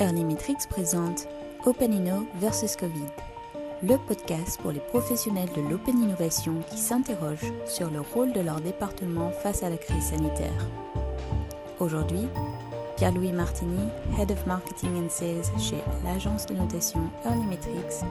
Early 0.00 0.22
Metrics 0.22 0.68
présente 0.70 1.26
OpenInno 1.66 2.28
versus 2.36 2.76
Covid, 2.76 3.10
le 3.82 3.96
podcast 4.06 4.60
pour 4.60 4.70
les 4.70 4.78
professionnels 4.78 5.52
de 5.56 5.60
l'open 5.60 6.00
innovation 6.00 6.62
qui 6.70 6.78
s'interrogent 6.78 7.52
sur 7.66 7.90
le 7.90 8.00
rôle 8.00 8.32
de 8.32 8.38
leur 8.38 8.60
département 8.60 9.32
face 9.32 9.64
à 9.64 9.70
la 9.70 9.76
crise 9.76 10.10
sanitaire. 10.10 10.68
Aujourd'hui, 11.80 12.28
Pierre-Louis 12.96 13.32
Martini, 13.32 13.88
Head 14.16 14.30
of 14.30 14.46
Marketing 14.46 15.04
and 15.04 15.10
Sales 15.10 15.50
chez 15.58 15.82
l'agence 16.04 16.46
de 16.46 16.54
notation 16.54 17.10
Early 17.24 17.46
Metrics, 17.46 18.04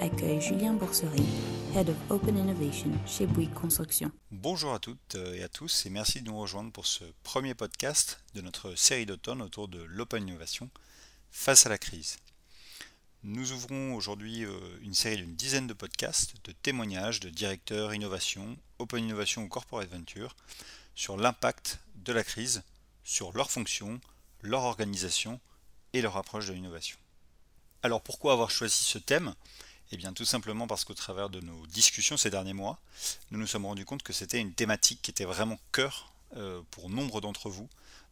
accueille 0.00 0.40
Julien 0.40 0.72
Boursery, 0.72 1.24
Head 1.72 1.90
of 1.90 1.96
Open 2.10 2.36
Innovation 2.36 2.90
chez 3.06 3.26
Bouygues 3.26 3.54
Construction. 3.54 4.10
Bonjour 4.32 4.74
à 4.74 4.80
toutes 4.80 5.16
et 5.34 5.44
à 5.44 5.48
tous 5.48 5.86
et 5.86 5.90
merci 5.90 6.20
de 6.20 6.26
nous 6.26 6.38
rejoindre 6.40 6.72
pour 6.72 6.86
ce 6.86 7.04
premier 7.22 7.54
podcast 7.54 8.24
de 8.34 8.40
notre 8.40 8.74
série 8.74 9.06
d'automne 9.06 9.40
autour 9.40 9.68
de 9.68 9.80
l'open 9.84 10.26
innovation 10.26 10.68
face 11.30 11.66
à 11.66 11.68
la 11.68 11.78
crise. 11.78 12.18
Nous 13.24 13.52
ouvrons 13.52 13.94
aujourd'hui 13.94 14.44
euh, 14.44 14.50
une 14.82 14.94
série 14.94 15.16
d'une 15.16 15.34
dizaine 15.34 15.66
de 15.66 15.72
podcasts, 15.72 16.34
de 16.44 16.52
témoignages 16.52 17.20
de 17.20 17.30
directeurs 17.30 17.92
innovation, 17.92 18.56
open 18.78 19.04
innovation 19.04 19.42
ou 19.42 19.48
corporate 19.48 19.90
venture 19.90 20.36
sur 20.94 21.16
l'impact 21.16 21.80
de 21.96 22.12
la 22.12 22.22
crise 22.22 22.62
sur 23.04 23.32
leur 23.32 23.50
fonction, 23.50 24.00
leur 24.42 24.62
organisation 24.62 25.40
et 25.92 26.02
leur 26.02 26.16
approche 26.16 26.46
de 26.46 26.52
l'innovation. 26.52 26.98
Alors 27.82 28.02
pourquoi 28.02 28.32
avoir 28.32 28.50
choisi 28.50 28.84
ce 28.84 28.98
thème? 28.98 29.34
Eh 29.90 29.96
bien 29.96 30.12
tout 30.12 30.24
simplement 30.24 30.66
parce 30.66 30.84
qu'au 30.84 30.94
travers 30.94 31.30
de 31.30 31.40
nos 31.40 31.66
discussions 31.68 32.16
ces 32.16 32.30
derniers 32.30 32.52
mois, 32.52 32.78
nous 33.30 33.38
nous 33.38 33.46
sommes 33.46 33.66
rendus 33.66 33.84
compte 33.84 34.02
que 34.02 34.12
c'était 34.12 34.40
une 34.40 34.52
thématique 34.52 35.00
qui 35.02 35.10
était 35.10 35.24
vraiment 35.24 35.58
cœur 35.72 36.12
euh, 36.36 36.60
pour 36.70 36.90
nombre 36.90 37.20
d'entre 37.20 37.48
vous. 37.48 37.68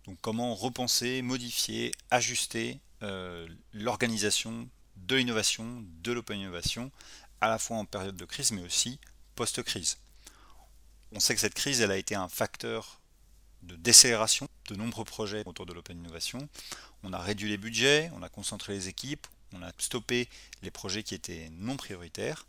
Donc 0.07 0.19
comment 0.21 0.55
repenser, 0.55 1.23
modifier, 1.23 1.93
ajuster 2.10 2.79
euh, 3.02 3.46
l'organisation 3.73 4.68
de 4.96 5.16
l'innovation, 5.16 5.84
de 6.02 6.12
l'open 6.12 6.38
innovation, 6.38 6.91
à 7.40 7.48
la 7.48 7.59
fois 7.59 7.76
en 7.76 7.84
période 7.84 8.16
de 8.16 8.24
crise 8.24 8.52
mais 8.52 8.62
aussi 8.62 8.98
post-crise. 9.34 9.98
On 11.12 11.21
sait 11.21 11.34
que 11.34 11.40
cette 11.40 11.54
crise, 11.54 11.80
elle 11.80 11.90
a 11.90 11.96
été 11.96 12.15
un 12.15 12.29
facteur 12.29 13.01
de 13.62 13.76
décélération 13.76 14.48
de 14.68 14.76
nombreux 14.76 15.04
projets 15.04 15.43
autour 15.46 15.66
de 15.66 15.73
l'open 15.73 15.98
innovation. 15.98 16.48
On 17.02 17.12
a 17.12 17.18
réduit 17.18 17.48
les 17.48 17.56
budgets, 17.56 18.10
on 18.15 18.23
a 18.23 18.29
concentré 18.29 18.73
les 18.73 18.88
équipes, 18.88 19.26
on 19.52 19.62
a 19.62 19.71
stoppé 19.78 20.28
les 20.62 20.71
projets 20.71 21.02
qui 21.02 21.15
étaient 21.15 21.49
non 21.52 21.76
prioritaires. 21.76 22.46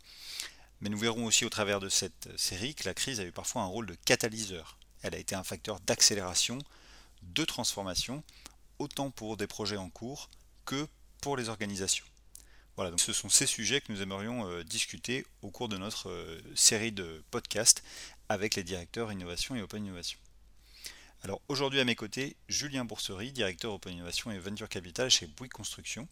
Mais 0.80 0.88
nous 0.88 0.98
verrons 0.98 1.26
aussi 1.26 1.44
au 1.44 1.48
travers 1.48 1.80
de 1.80 1.88
cette 1.88 2.36
série 2.38 2.74
que 2.74 2.84
la 2.84 2.94
crise 2.94 3.20
a 3.20 3.24
eu 3.24 3.32
parfois 3.32 3.62
un 3.62 3.66
rôle 3.66 3.86
de 3.86 3.96
catalyseur. 4.04 4.78
Elle 5.02 5.14
a 5.14 5.18
été 5.18 5.34
un 5.34 5.44
facteur 5.44 5.80
d'accélération, 5.80 6.58
de 7.22 7.44
transformation, 7.44 8.22
autant 8.78 9.10
pour 9.10 9.36
des 9.36 9.46
projets 9.46 9.76
en 9.76 9.90
cours 9.90 10.30
que 10.64 10.86
pour 11.20 11.36
les 11.36 11.48
organisations. 11.48 12.06
Voilà, 12.76 12.90
donc 12.90 13.00
ce 13.00 13.12
sont 13.12 13.28
ces 13.28 13.46
sujets 13.46 13.80
que 13.80 13.92
nous 13.92 14.02
aimerions 14.02 14.48
euh, 14.48 14.62
discuter 14.62 15.26
au 15.42 15.50
cours 15.50 15.68
de 15.68 15.76
notre 15.76 16.10
euh, 16.10 16.40
série 16.54 16.92
de 16.92 17.24
podcasts 17.32 17.82
avec 18.28 18.54
les 18.54 18.62
directeurs 18.62 19.10
innovation 19.10 19.56
et 19.56 19.62
open 19.62 19.84
innovation. 19.84 20.18
Alors 21.22 21.40
aujourd'hui 21.48 21.80
à 21.80 21.84
mes 21.84 21.96
côtés, 21.96 22.36
Julien 22.48 22.84
Boursery, 22.84 23.32
directeur 23.32 23.72
Open 23.72 23.92
Innovation 23.92 24.30
et 24.30 24.38
Venture 24.38 24.68
Capital 24.68 25.10
chez 25.10 25.26
Bouygues 25.26 25.50
Construction. 25.50 26.06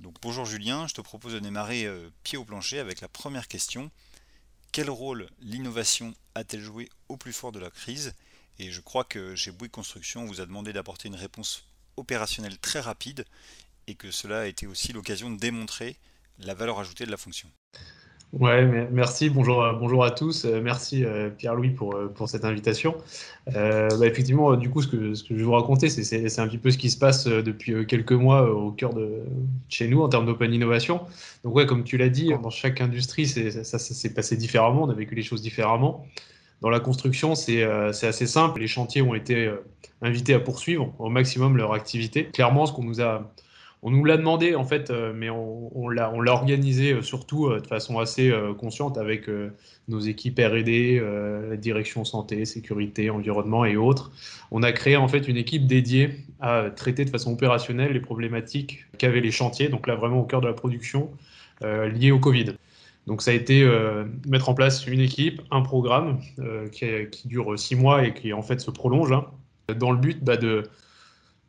Donc 0.00 0.16
bonjour 0.20 0.44
Julien, 0.44 0.88
je 0.88 0.94
te 0.94 1.00
propose 1.00 1.34
de 1.34 1.38
démarrer 1.38 1.84
euh, 1.84 2.10
pied 2.24 2.36
au 2.36 2.44
plancher 2.44 2.80
avec 2.80 3.00
la 3.00 3.08
première 3.08 3.46
question. 3.46 3.92
Quel 4.72 4.90
rôle 4.90 5.30
l'innovation 5.40 6.14
a-t-elle 6.34 6.62
joué 6.62 6.90
au 7.08 7.16
plus 7.16 7.32
fort 7.32 7.52
de 7.52 7.60
la 7.60 7.70
crise? 7.70 8.12
Et 8.58 8.72
je 8.72 8.80
crois 8.80 9.04
que 9.04 9.36
chez 9.36 9.52
Bouygues 9.52 9.70
Construction, 9.70 10.22
on 10.22 10.26
vous 10.26 10.40
a 10.40 10.46
demandé 10.46 10.72
d'apporter 10.72 11.06
une 11.06 11.14
réponse 11.14 11.64
opérationnelle 11.96 12.58
très 12.58 12.80
rapide 12.80 13.24
et 13.86 13.94
que 13.94 14.10
cela 14.10 14.40
a 14.40 14.46
été 14.46 14.66
aussi 14.66 14.92
l'occasion 14.92 15.30
de 15.30 15.38
démontrer 15.38 15.96
la 16.38 16.54
valeur 16.54 16.78
ajoutée 16.78 17.06
de 17.06 17.10
la 17.10 17.16
fonction. 17.16 17.48
Ouais, 18.32 18.66
merci. 18.90 19.30
Bonjour, 19.30 19.64
bonjour 19.78 20.04
à 20.04 20.10
tous. 20.10 20.44
Euh, 20.44 20.60
merci 20.60 21.04
euh, 21.04 21.30
Pierre-Louis 21.30 21.70
pour, 21.70 21.94
euh, 21.94 22.08
pour 22.08 22.28
cette 22.28 22.44
invitation. 22.44 22.96
Bah, 23.46 23.88
effectivement, 24.02 24.56
du 24.56 24.68
coup, 24.68 24.82
ce 24.82 24.88
que, 24.88 25.14
ce 25.14 25.22
que 25.22 25.30
je 25.30 25.36
vais 25.36 25.44
vous 25.44 25.52
raconter, 25.52 25.88
c'est 25.88 26.40
un 26.40 26.48
petit 26.48 26.58
peu 26.58 26.70
ce 26.70 26.76
qui 26.76 26.90
se 26.90 26.98
passe 26.98 27.26
depuis 27.26 27.86
quelques 27.86 28.12
mois 28.12 28.50
au 28.50 28.72
cœur 28.72 28.92
de 28.92 29.22
chez 29.68 29.88
nous 29.88 30.02
en 30.02 30.08
termes 30.08 30.26
d'open 30.26 30.52
innovation. 30.52 31.02
Donc, 31.44 31.54
ouais, 31.54 31.66
comme 31.66 31.84
tu 31.84 31.96
l'as 31.96 32.08
dit, 32.08 32.32
dans 32.42 32.50
chaque 32.50 32.80
industrie, 32.80 33.26
ça, 33.26 33.62
ça 33.64 33.78
s'est 33.78 34.12
passé 34.12 34.36
différemment. 34.36 34.82
On 34.82 34.90
a 34.90 34.94
vécu 34.94 35.14
les 35.14 35.22
choses 35.22 35.40
différemment. 35.40 36.04
Dans 36.62 36.70
la 36.70 36.80
construction, 36.80 37.34
c'est 37.34 37.62
assez 37.62 38.26
simple. 38.26 38.60
Les 38.60 38.66
chantiers 38.66 39.02
ont 39.02 39.14
été 39.14 39.52
invités 40.02 40.34
à 40.34 40.40
poursuivre 40.40 40.94
au 40.98 41.10
maximum 41.10 41.56
leur 41.56 41.74
activité. 41.74 42.26
Clairement, 42.26 42.66
ce 42.66 42.72
qu'on 42.72 42.84
nous 42.84 43.00
a 43.00 43.30
on 43.82 43.90
nous 43.90 44.04
l'a 44.04 44.16
demandé 44.16 44.56
en 44.56 44.64
fait, 44.64 44.90
euh, 44.90 45.12
mais 45.14 45.30
on, 45.30 45.88
l'a, 45.88 46.12
organisé 46.12 46.92
euh, 46.92 47.02
surtout 47.02 47.46
euh, 47.46 47.60
de 47.60 47.66
façon 47.68 47.98
assez 47.98 48.32
consciente 48.58 48.98
avec 48.98 49.30
nos 49.88 50.00
équipes 50.00 50.40
R&D, 50.40 51.00
la 51.48 51.56
direction 51.56 52.04
santé, 52.04 52.44
sécurité, 52.44 53.10
environnement 53.10 53.64
et 53.64 53.76
autres. 53.76 54.10
On 54.50 54.62
a 54.62 54.72
créé 54.72 54.96
en 54.96 55.06
fait 55.08 55.28
une 55.28 55.36
équipe 55.36 55.66
dédiée 55.66 56.24
à 56.40 56.70
traiter 56.74 57.04
de 57.04 57.10
façon 57.10 57.32
opérationnelle 57.32 57.92
les 57.92 58.00
problématiques 58.00 58.86
qu'avaient 58.98 59.20
les 59.20 59.30
chantiers, 59.30 59.68
donc 59.68 59.86
là 59.86 59.94
vraiment 59.94 60.20
au 60.20 60.24
cœur 60.24 60.40
de 60.40 60.48
la 60.48 60.54
production 60.54 61.10
liée 61.62 62.10
au 62.10 62.18
Covid. 62.18 62.54
Donc 63.06 63.22
ça 63.22 63.30
a 63.30 63.34
été 63.34 63.64
mettre 64.26 64.48
en 64.48 64.54
place 64.54 64.86
une 64.86 65.00
équipe, 65.00 65.40
un 65.50 65.62
programme 65.62 66.18
qui, 66.72 67.28
dure 67.28 67.58
six 67.58 67.76
mois 67.76 68.04
et 68.04 68.14
qui 68.14 68.32
en 68.32 68.42
fait 68.42 68.60
se 68.60 68.70
prolonge, 68.70 69.12
hein, 69.12 69.26
dans 69.74 69.92
le 69.92 69.98
but 69.98 70.22
bah, 70.24 70.36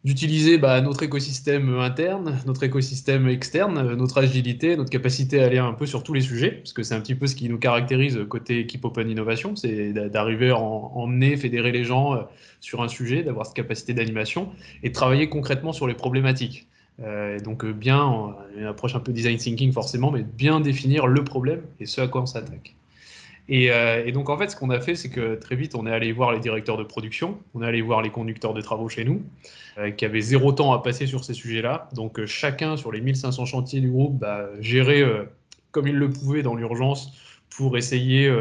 d'utiliser 0.04 0.58
bah, 0.58 0.80
notre 0.82 1.04
écosystème 1.04 1.80
interne, 1.80 2.40
notre 2.46 2.64
écosystème 2.64 3.28
externe, 3.28 3.96
notre 3.96 4.20
agilité, 4.20 4.78
notre 4.78 4.90
capacité 4.90 5.42
à 5.42 5.46
aller 5.46 5.58
un 5.58 5.74
peu 5.74 5.86
sur 5.86 6.04
tous 6.04 6.14
les 6.14 6.22
sujets, 6.22 6.52
parce 6.52 6.74
que 6.74 6.84
c'est 6.84 6.94
un 6.94 7.02
petit 7.02 7.16
peu 7.16 7.28
ce 7.28 7.36
qui 7.36 7.50
nous 7.50 7.58
caractérise 7.58 8.20
côté 8.30 8.60
équipe 8.60 8.86
Open 8.86 9.10
Innovation, 9.10 9.56
c'est 9.56 9.94
d'arriver 9.94 10.52
à 10.52 10.58
emmener, 10.58 11.36
fédérer 11.38 11.72
les 11.72 11.84
gens 11.84 12.14
euh, 12.14 12.22
sur 12.62 12.82
un 12.84 12.88
sujet, 12.88 13.24
d'avoir 13.24 13.48
cette 13.48 13.56
capacité 13.56 13.94
d'animation 13.94 14.52
et 14.84 14.92
travailler 14.92 15.30
concrètement 15.30 15.74
sur 15.74 15.88
les 15.88 15.96
problématiques. 15.96 16.68
Euh, 17.04 17.40
donc 17.40 17.64
euh, 17.64 17.74
bien, 17.74 18.36
une 18.58 18.66
approche 18.66 18.96
un 18.96 19.00
peu 19.00 19.12
design 19.12 19.38
thinking 19.38 19.72
forcément, 19.72 20.12
mais 20.12 20.24
bien 20.24 20.60
définir 20.60 21.08
le 21.08 21.24
problème 21.24 21.62
et 21.80 21.86
ce 21.86 22.02
à 22.02 22.08
quoi 22.08 22.22
on 22.22 22.26
s'attaque. 22.26 22.76
Euh, 23.50 24.04
et, 24.06 24.12
donc, 24.12 24.30
en 24.30 24.38
fait, 24.38 24.50
ce 24.50 24.58
qu'on 24.58 24.70
a 24.72 24.82
fait, 24.82 24.96
c'est 24.96 25.10
que 25.10 25.36
très 25.36 25.56
vite, 25.56 25.74
on 25.76 25.88
est 25.88 25.92
allé 25.92 26.12
voir 26.12 26.34
les 26.34 26.40
directeurs 26.40 26.78
de 26.78 26.84
production, 26.84 27.38
on 27.54 27.62
est 27.62 27.66
allé 27.66 27.82
voir 27.82 28.02
les 28.02 28.10
conducteurs 28.10 28.54
de 28.54 28.60
travaux 28.60 28.90
chez 28.90 29.06
nous, 29.06 29.22
qui 29.96 30.04
avaient 30.04 30.20
zéro 30.20 30.52
temps 30.52 30.74
à 30.74 30.82
passer 30.82 31.08
sur 31.08 31.24
ces 31.24 31.34
sujets-là. 31.34 31.88
Donc, 31.94 32.26
chacun 32.26 32.76
sur 32.76 32.92
les 32.92 33.00
1500 33.00 33.46
chantiers 33.46 33.80
du 33.80 33.90
groupe 33.90 34.20
bah, 34.20 34.50
gérait 34.60 35.06
comme 35.72 35.88
il 35.88 35.96
le 35.96 36.10
pouvait 36.10 36.42
dans 36.42 36.56
l'urgence 36.56 37.14
pour 37.50 37.78
essayer 37.78 38.32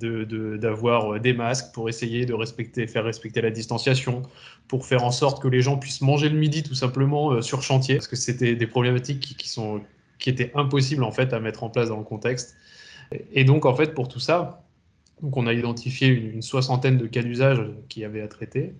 d'avoir 0.00 1.20
des 1.20 1.32
masques, 1.32 1.72
pour 1.72 1.88
essayer 1.88 2.26
de 2.26 2.34
respecter, 2.34 2.86
faire 2.86 3.04
respecter 3.04 3.40
la 3.40 3.50
distanciation, 3.50 4.22
pour 4.66 4.84
faire 4.86 5.04
en 5.04 5.12
sorte 5.12 5.40
que 5.40 5.48
les 5.48 5.62
gens 5.62 5.76
puissent 5.76 6.00
manger 6.00 6.28
le 6.28 6.36
midi 6.36 6.62
tout 6.62 6.74
simplement 6.74 7.40
sur 7.40 7.62
chantier, 7.62 7.96
parce 7.96 8.08
que 8.08 8.16
c'était 8.16 8.56
des 8.56 8.66
problématiques 8.66 9.20
qui, 9.20 9.36
qui, 9.36 9.48
sont, 9.48 9.80
qui 10.18 10.28
étaient 10.28 10.50
impossibles 10.54 11.04
en 11.04 11.12
fait 11.12 11.32
à 11.32 11.38
mettre 11.38 11.62
en 11.62 11.70
place 11.70 11.88
dans 11.88 11.98
le 11.98 12.04
contexte. 12.04 12.56
Et 13.32 13.44
donc, 13.44 13.66
en 13.66 13.74
fait, 13.74 13.94
pour 13.94 14.08
tout 14.08 14.20
ça, 14.20 14.64
donc 15.22 15.36
on 15.36 15.46
a 15.46 15.52
identifié 15.52 16.08
une, 16.08 16.42
soixantaine 16.42 16.98
de 16.98 17.06
cas 17.06 17.22
d'usage 17.22 17.62
qu'il 17.88 18.02
y 18.02 18.04
avait 18.04 18.22
à 18.22 18.28
traiter. 18.28 18.74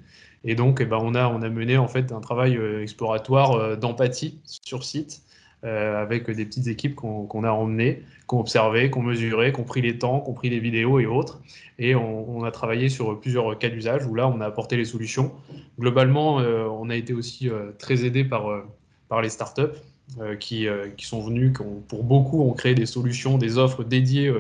Et 0.45 0.55
donc, 0.55 0.81
eh 0.81 0.85
ben, 0.85 0.99
on, 1.01 1.15
a, 1.15 1.29
on 1.29 1.43
a 1.43 1.49
mené 1.49 1.79
en 1.79 1.89
fait 1.89 2.13
un 2.13 2.21
travail 2.21 2.57
euh, 2.57 2.83
exploratoire 2.83 3.53
euh, 3.53 3.77
d'empathie 3.77 4.41
sur 4.45 4.85
site 4.85 5.23
euh, 5.65 6.03
avec 6.03 6.31
des 6.31 6.45
petites 6.45 6.67
équipes 6.67 6.95
qu'on 6.95 7.45
a 7.45 7.51
emmenées, 7.51 8.03
qu'on 8.27 8.41
observé, 8.41 8.91
qu'on 8.91 9.03
mesuré, 9.03 9.53
qu'on 9.53 9.65
pris 9.65 9.83
les 9.83 9.99
temps, 9.99 10.21
qu'on 10.21 10.35
pris 10.35 10.51
les 10.51 10.61
vidéos 10.61 11.01
et 11.01 11.07
autres. 11.07 11.41
Et 11.79 11.95
on, 11.95 12.45
a 12.45 12.51
travaillé 12.51 12.89
sur 12.89 13.19
plusieurs 13.21 13.59
cas 13.59 13.69
d'usage 13.69 14.07
où 14.07 14.15
là, 14.15 14.29
on 14.29 14.41
a 14.41 14.47
apporté 14.47 14.77
les 14.77 14.85
solutions. 14.85 15.33
Globalement, 15.79 16.37
on 16.37 16.89
a 16.89 16.95
été 16.95 17.13
aussi 17.13 17.51
très 17.79 18.05
aidé 18.05 18.23
par, 18.23 18.63
par 19.09 19.23
les 19.23 19.29
startups 19.29 19.77
euh, 20.21 20.37
qui, 20.37 20.69
euh, 20.69 20.91
qui, 20.97 21.07
sont 21.07 21.23
venus, 21.23 21.57
qui 21.57 21.65
pour 21.89 22.05
beaucoup 22.05 22.43
ont 22.43 22.53
créé 22.53 22.75
des 22.75 22.87
solutions, 22.87 23.39
des 23.39 23.57
offres 23.57 23.83
dédiées, 23.83 24.33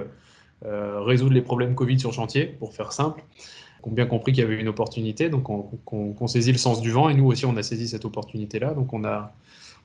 euh, 0.65 1.01
résoudre 1.01 1.33
les 1.33 1.41
problèmes 1.41 1.75
Covid 1.75 1.99
sur 1.99 2.13
chantier, 2.13 2.45
pour 2.45 2.75
faire 2.75 2.93
simple, 2.93 3.25
ont 3.83 3.91
bien 3.91 4.07
compris 4.07 4.33
qu'il 4.33 4.43
y 4.43 4.47
avait 4.47 4.61
une 4.61 4.69
opportunité, 4.69 5.31
donc 5.31 5.49
on, 5.49 6.27
saisit 6.27 6.53
le 6.53 6.59
sens 6.59 6.81
du 6.81 6.91
vent, 6.91 7.09
et 7.09 7.15
nous 7.15 7.27
aussi 7.27 7.45
on 7.47 7.57
a 7.57 7.63
saisi 7.63 7.89
cette 7.89 8.05
opportunité-là, 8.05 8.75
donc 8.75 8.93
on 8.93 9.05
a, 9.05 9.35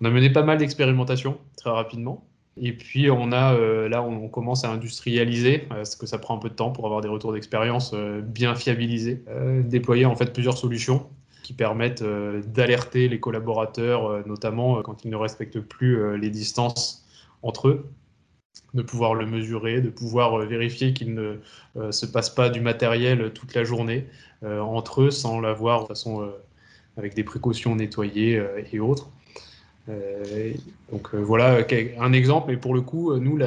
on 0.01 0.06
a 0.06 0.10
mené 0.10 0.30
pas 0.30 0.44
mal 0.44 0.57
d'expérimentations 0.57 1.38
très 1.57 1.69
rapidement. 1.69 2.25
Et 2.62 2.74
puis 2.74 3.10
on 3.10 3.31
a 3.31 3.57
là 3.88 4.04
on, 4.04 4.28
commence 4.28 4.66
à 4.66 4.72
industrialiser, 4.72 5.60
parce 5.60 5.96
que 5.96 6.06
ça 6.06 6.18
prend 6.18 6.36
un 6.36 6.40
peu 6.40 6.50
de 6.50 6.56
temps 6.56 6.72
pour 6.72 6.86
avoir 6.86 7.00
des 7.00 7.07
retours 7.07 7.31
d'expérience 7.31 7.94
bien 7.96 8.54
fiabilisés, 8.56 9.24
déployer 9.63 10.06
en 10.06 10.16
fait 10.16 10.34
plusieurs 10.34 10.57
solutions 10.57 11.07
qui 11.50 11.54
permettent 11.54 12.04
euh, 12.04 12.44
d'alerter 12.44 13.10
les 13.10 13.19
collaborateurs, 13.19 14.06
euh, 14.06 14.22
notamment 14.28 14.78
euh, 14.78 14.81
quand 14.84 15.04
ils 15.04 15.10
ne 15.10 15.16
respectent 15.16 15.60
plus 15.60 16.16
les 16.16 16.30
distances 16.30 17.07
entre 17.42 17.69
eux, 17.69 17.90
de 18.75 18.84
pouvoir 18.84 19.16
le 19.16 19.25
mesurer, 19.25 19.81
de 19.81 19.90
pouvoir 19.90 20.38
vérifier 20.45 20.94
qu'il 20.94 21.16
ne 21.16 21.40
se 21.90 22.06
passe 22.06 22.30
pas 22.30 22.50
du 22.50 22.62
matériel 22.62 23.34
toute 23.34 23.56
la 23.56 23.63
journée 23.63 24.06
entre 24.44 25.02
eux 25.04 25.12
sans 25.12 25.40
l'avoir 25.40 25.84
de 25.84 25.88
façon 25.88 26.30
avec 26.98 27.16
des 27.16 27.24
précautions 27.24 27.75
nettoyées 27.75 28.44
et 28.72 28.80
autres. 28.80 29.10
Donc 30.92 31.14
voilà 31.16 31.60
un 32.00 32.14
exemple. 32.14 32.52
Et 32.54 32.58
pour 32.58 32.74
le 32.74 32.82
coup, 32.82 33.16
nous, 33.18 33.40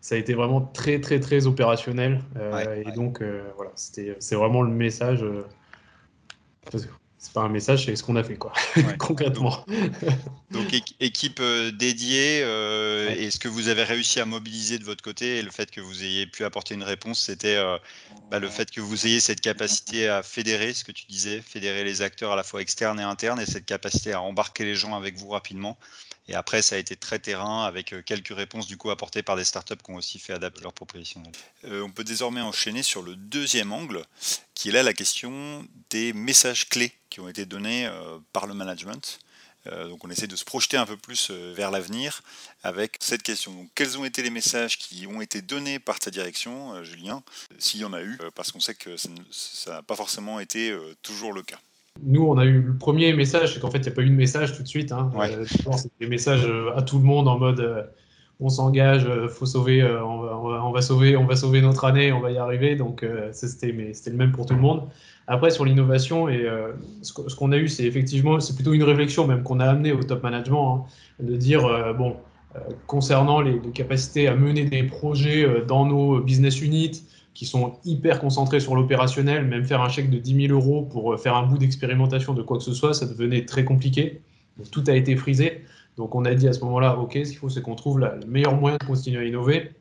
ça 0.00 0.14
a 0.14 0.18
été 0.18 0.34
vraiment 0.34 0.60
très 0.60 1.00
très 1.00 1.20
très 1.20 1.46
opérationnel. 1.46 2.20
et 2.76 2.92
donc 2.92 3.22
voilà, 3.56 3.72
c'est 3.74 4.34
vraiment 4.34 4.62
le 4.62 4.70
message 4.70 5.24
c'est 7.26 7.32
pas 7.32 7.40
un 7.40 7.48
message, 7.48 7.86
c'est 7.86 7.96
ce 7.96 8.04
qu'on 8.04 8.14
a 8.14 8.22
fait, 8.22 8.36
quoi, 8.36 8.52
concrètement. 8.98 9.66
Donc, 10.52 10.72
équipe 11.00 11.40
euh, 11.40 11.72
dédiée, 11.72 12.40
euh, 12.44 13.12
et 13.18 13.32
ce 13.32 13.40
que 13.40 13.48
vous 13.48 13.66
avez 13.66 13.82
réussi 13.82 14.20
à 14.20 14.24
mobiliser 14.24 14.78
de 14.78 14.84
votre 14.84 15.02
côté, 15.02 15.38
et 15.38 15.42
le 15.42 15.50
fait 15.50 15.68
que 15.68 15.80
vous 15.80 16.04
ayez 16.04 16.28
pu 16.28 16.44
apporter 16.44 16.74
une 16.74 16.84
réponse, 16.84 17.18
c'était 17.18 17.56
euh, 17.56 17.78
bah, 18.30 18.38
le 18.38 18.48
fait 18.48 18.70
que 18.70 18.80
vous 18.80 19.08
ayez 19.08 19.18
cette 19.18 19.40
capacité 19.40 20.08
à 20.08 20.22
fédérer, 20.22 20.72
ce 20.72 20.84
que 20.84 20.92
tu 20.92 21.04
disais, 21.06 21.42
fédérer 21.42 21.82
les 21.82 22.00
acteurs 22.00 22.30
à 22.30 22.36
la 22.36 22.44
fois 22.44 22.60
externes 22.60 23.00
et 23.00 23.02
internes, 23.02 23.40
et 23.40 23.46
cette 23.46 23.66
capacité 23.66 24.12
à 24.12 24.22
embarquer 24.22 24.64
les 24.64 24.76
gens 24.76 24.94
avec 24.94 25.16
vous 25.16 25.30
rapidement. 25.30 25.76
Et 26.28 26.34
après, 26.34 26.62
ça 26.62 26.74
a 26.74 26.78
été 26.78 26.96
très 26.96 27.18
terrain 27.18 27.64
avec 27.64 27.92
euh, 27.92 28.02
quelques 28.02 28.34
réponses 28.34 28.66
du 28.66 28.76
coup 28.76 28.90
apportées 28.90 29.22
par 29.22 29.36
des 29.36 29.44
startups 29.44 29.76
qui 29.76 29.90
ont 29.90 29.96
aussi 29.96 30.18
fait 30.18 30.32
adapter 30.32 30.62
leur 30.62 30.72
proposition. 30.72 31.22
Euh, 31.64 31.82
on 31.82 31.90
peut 31.90 32.04
désormais 32.04 32.40
enchaîner 32.40 32.82
sur 32.82 33.02
le 33.02 33.14
deuxième 33.14 33.72
angle, 33.72 34.04
qui 34.54 34.70
est 34.70 34.72
là 34.72 34.82
la 34.82 34.92
question 34.92 35.66
des 35.90 36.12
messages 36.12 36.68
clés 36.68 36.92
qui 37.10 37.20
ont 37.20 37.28
été 37.28 37.46
donnés 37.46 37.86
euh, 37.86 38.18
par 38.32 38.46
le 38.46 38.54
management. 38.54 39.20
donc 39.66 40.04
on 40.04 40.10
essaie 40.10 40.28
de 40.28 40.36
se 40.36 40.44
projeter 40.44 40.76
un 40.76 40.86
peu 40.86 40.96
plus 40.96 41.30
vers 41.30 41.72
l'avenir 41.72 42.22
avec 42.62 42.98
cette 43.00 43.24
question. 43.24 43.52
Donc, 43.52 43.68
quels 43.74 43.98
ont 43.98 44.04
été 44.04 44.22
les 44.22 44.30
messages 44.30 44.78
qui 44.78 45.08
ont 45.08 45.20
été 45.20 45.42
donnés 45.42 45.80
par 45.80 45.98
ta 45.98 46.12
direction, 46.12 46.84
Julien, 46.84 47.24
s'il 47.58 47.80
y 47.80 47.84
en 47.84 47.92
a 47.92 48.00
eu, 48.00 48.16
parce 48.36 48.52
qu'on 48.52 48.60
sait 48.60 48.76
que 48.76 48.96
ça 48.96 49.70
n'a 49.70 49.82
pas 49.82 49.96
forcément 49.96 50.38
été 50.38 50.72
toujours 51.02 51.32
le 51.32 51.42
cas? 51.42 51.58
Nous, 52.02 52.22
on 52.22 52.38
a 52.38 52.44
eu 52.44 52.60
le 52.60 52.74
premier 52.76 53.12
message, 53.12 53.54
c'est 53.54 53.60
qu'en 53.60 53.70
fait, 53.70 53.78
il 53.78 53.82
n'y 53.82 53.88
a 53.88 53.92
pas 53.92 54.02
eu 54.02 54.10
de 54.10 54.14
message 54.14 54.56
tout 54.56 54.62
de 54.62 54.68
suite. 54.68 54.92
Hein. 54.92 55.10
Euh, 55.18 55.44
c'est 55.76 55.90
des 56.00 56.06
messages 56.06 56.46
euh, 56.46 56.76
à 56.76 56.82
tout 56.82 56.98
le 56.98 57.04
monde 57.04 57.28
en 57.28 57.38
mode 57.38 57.60
euh, 57.60 57.82
on 58.38 58.50
s'engage, 58.50 59.08
faut 59.30 59.46
sauver, 59.46 59.82
on 59.82 60.70
va, 60.70 60.82
sauver, 60.82 61.16
on 61.16 61.24
va 61.24 61.36
sauver 61.36 61.62
notre 61.62 61.86
année, 61.86 62.12
on 62.12 62.20
va 62.20 62.30
y 62.32 62.36
arriver. 62.36 62.76
Donc, 62.76 63.02
c'était 63.32 63.72
le 63.72 64.16
même 64.16 64.32
pour 64.32 64.44
tout 64.44 64.52
le 64.52 64.60
monde. 64.60 64.82
Après, 65.26 65.48
sur 65.48 65.64
l'innovation, 65.64 66.28
et 66.28 66.46
ce 67.00 67.34
qu'on 67.34 67.52
a 67.52 67.56
eu, 67.56 67.68
c'est 67.68 67.84
effectivement, 67.84 68.38
c'est 68.38 68.54
plutôt 68.54 68.74
une 68.74 68.82
réflexion 68.82 69.26
même 69.26 69.42
qu'on 69.42 69.58
a 69.58 69.64
amené 69.64 69.92
au 69.92 70.02
top 70.02 70.22
management, 70.22 70.86
hein, 70.86 71.24
de 71.24 71.34
dire 71.34 71.94
bon, 71.96 72.16
concernant 72.86 73.40
les, 73.40 73.58
les, 73.58 73.70
capacités 73.70 74.28
à 74.28 74.34
mener 74.34 74.66
des 74.66 74.82
projets 74.82 75.62
dans 75.66 75.86
nos 75.86 76.20
business 76.20 76.60
units, 76.60 77.04
qui 77.36 77.44
sont 77.44 77.74
hyper 77.84 78.18
concentrés 78.18 78.60
sur 78.60 78.74
l'opérationnel, 78.74 79.44
même 79.44 79.62
faire 79.62 79.82
un 79.82 79.90
chèque 79.90 80.08
de 80.08 80.16
10 80.16 80.46
000 80.48 80.58
euros 80.58 80.80
pour 80.80 81.12
euh, 81.12 81.16
faire 81.18 81.36
un 81.36 81.42
bout 81.42 81.58
d'expérimentation 81.58 82.32
de 82.32 82.40
quoi 82.40 82.56
que 82.56 82.62
ce 82.62 82.72
soit, 82.72 82.94
ça 82.94 83.04
devenait 83.04 83.44
très 83.44 83.62
compliqué. 83.62 84.22
tout 84.72 84.82
a 84.86 84.94
été 84.94 85.16
frisé. 85.16 85.60
Donc 85.98 86.14
on 86.14 86.24
a 86.24 86.34
dit 86.34 86.48
à 86.48 86.54
ce 86.54 86.60
moment-là, 86.60 86.96
OK, 86.96 87.12
ce 87.12 87.28
qu'il 87.28 87.36
faut, 87.36 87.50
c'est 87.50 87.60
qu'on 87.60 87.74
trouve 87.74 87.98
le 87.98 88.20
meilleur 88.26 88.56
moyen 88.56 88.78
de 88.80 88.86
continuer 88.86 89.18
à 89.18 89.24
innover 89.24 89.72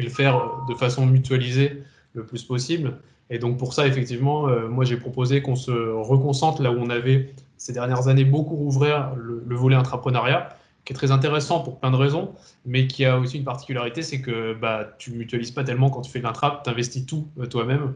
et 0.00 0.02
le 0.02 0.08
faire 0.08 0.36
euh, 0.36 0.72
de 0.72 0.74
façon 0.76 1.06
mutualisée 1.06 1.84
le 2.14 2.26
plus 2.26 2.42
possible. 2.42 2.98
Et 3.30 3.38
donc 3.38 3.56
pour 3.56 3.72
ça, 3.72 3.86
effectivement, 3.86 4.48
euh, 4.48 4.68
moi 4.68 4.84
j'ai 4.84 4.96
proposé 4.96 5.42
qu'on 5.42 5.54
se 5.54 5.70
reconcentre 5.70 6.60
là 6.60 6.72
où 6.72 6.78
on 6.80 6.90
avait 6.90 7.32
ces 7.56 7.72
dernières 7.72 8.08
années 8.08 8.24
beaucoup 8.24 8.56
ouvert 8.56 9.14
le, 9.14 9.44
le 9.46 9.54
volet 9.54 9.76
intrapreneuriat 9.76 10.56
qui 10.84 10.92
est 10.92 10.96
très 10.96 11.10
intéressant 11.10 11.60
pour 11.60 11.78
plein 11.78 11.90
de 11.90 11.96
raisons, 11.96 12.32
mais 12.64 12.86
qui 12.86 13.04
a 13.04 13.18
aussi 13.18 13.38
une 13.38 13.44
particularité, 13.44 14.02
c'est 14.02 14.20
que 14.20 14.54
bah, 14.54 14.88
tu 14.98 15.12
mutualises 15.12 15.50
pas 15.50 15.64
tellement 15.64 15.90
quand 15.90 16.02
tu 16.02 16.10
fais 16.10 16.18
de 16.20 16.24
l'intrap, 16.24 16.62
tu 16.64 16.70
investis 16.70 17.04
tout 17.06 17.28
euh, 17.38 17.46
toi-même. 17.46 17.94